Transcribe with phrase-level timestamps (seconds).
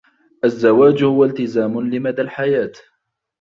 [0.43, 2.71] الزواج هو إلتزام لمدى الحياة.